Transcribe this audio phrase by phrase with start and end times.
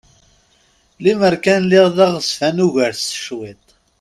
[1.03, 3.65] Lemmer kan lliɣ d aɣezfan ugar s cwiṭ!